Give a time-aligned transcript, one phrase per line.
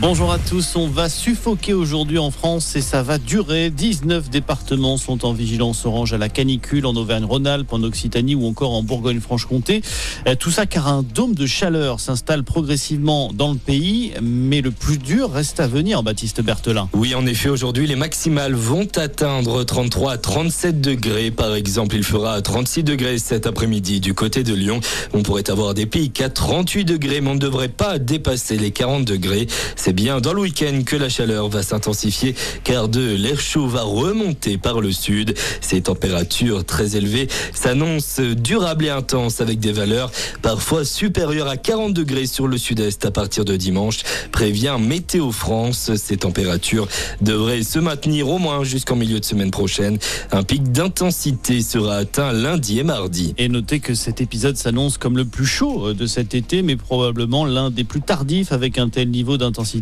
[0.00, 3.68] Bonjour à tous, on va suffoquer aujourd'hui en France et ça va durer.
[3.68, 8.74] 19 départements sont en vigilance orange à la canicule en Auvergne-Rhône-Alpes, en Occitanie ou encore
[8.74, 9.82] en Bourgogne-Franche-Comté.
[10.28, 14.70] Euh, Tout ça car un dôme de chaleur s'installe progressivement dans le pays, mais le
[14.70, 16.88] plus dur reste à venir, Baptiste Berthelin.
[16.92, 21.32] Oui, en effet, aujourd'hui, les maximales vont atteindre 33 à 37 degrés.
[21.32, 24.78] Par exemple, il fera 36 degrés cet après-midi du côté de Lyon.
[25.12, 28.70] On pourrait avoir des pics à 38 degrés, mais on ne devrait pas dépasser les
[28.70, 29.48] 40 degrés.
[29.92, 32.34] Bien dans le week-end que la chaleur va s'intensifier,
[32.64, 35.34] car de l'air chaud va remonter par le sud.
[35.60, 40.10] Ces températures très élevées s'annoncent durables et intenses avec des valeurs
[40.42, 43.98] parfois supérieures à 40 degrés sur le sud-est à partir de dimanche,
[44.32, 45.92] prévient Météo France.
[45.96, 46.88] Ces températures
[47.20, 49.98] devraient se maintenir au moins jusqu'en milieu de semaine prochaine.
[50.32, 53.34] Un pic d'intensité sera atteint lundi et mardi.
[53.38, 57.44] Et notez que cet épisode s'annonce comme le plus chaud de cet été, mais probablement
[57.44, 59.77] l'un des plus tardifs avec un tel niveau d'intensité.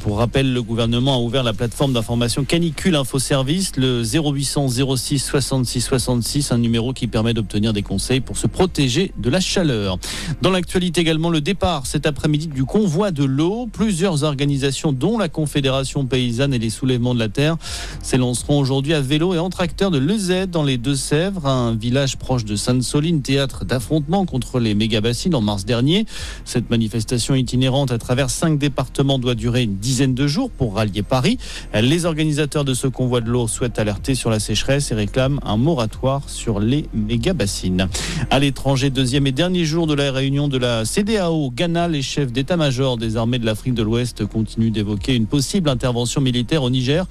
[0.00, 5.18] Pour rappel, le gouvernement a ouvert la plateforme d'information canicule info service, le 0800 06
[5.18, 9.98] 66 66, un numéro qui permet d'obtenir des conseils pour se protéger de la chaleur.
[10.42, 13.68] Dans l'actualité également, le départ cet après-midi du convoi de l'eau.
[13.72, 17.56] Plusieurs organisations, dont la Confédération paysanne et les soulèvements de la terre,
[18.02, 22.44] s'élanceront aujourd'hui à vélo et en tracteur de Lezette dans les Deux-Sèvres, un village proche
[22.44, 26.06] de Sainte-Soline, théâtre d'affrontement contre les méga-bassines en mars dernier.
[26.44, 31.02] Cette manifestation itinérante à travers cinq départements doit durer une dizaine de jours pour rallier
[31.02, 31.38] Paris.
[31.74, 35.56] Les organisateurs de ce convoi de l'eau souhaitent alerter sur la sécheresse et réclament un
[35.56, 37.88] moratoire sur les méga-bassines.
[38.30, 42.32] À l'étranger, deuxième et dernier jour de la réunion de la CDAO Ghana, les chefs
[42.32, 47.06] d'état-major des armées de l'Afrique de l'Ouest continuent d'évoquer une possible intervention militaire au Niger,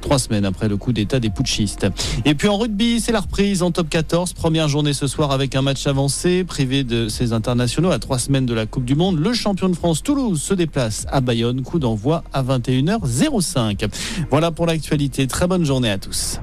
[0.00, 1.86] trois semaines après le coup d'état des putschistes.
[2.24, 4.32] Et puis en rugby, c'est la reprise en top 14.
[4.32, 8.46] Première journée ce soir avec un match avancé, privé de ses internationaux à trois semaines
[8.46, 9.18] de la Coupe du Monde.
[9.18, 11.51] Le champion de France Toulouse se déplace à Bayonne.
[11.60, 13.88] Coup d'envoi à 21h05.
[14.30, 15.26] Voilà pour l'actualité.
[15.26, 16.40] Très bonne journée à tous.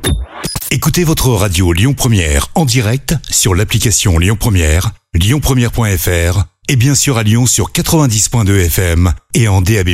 [0.71, 7.17] Écoutez votre radio Lyon Première en direct sur l'application Lyon Première, lyonpremière.fr et bien sûr
[7.17, 9.89] à Lyon sur 90.2 FM et en DAB+.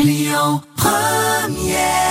[0.00, 2.07] Lyon Première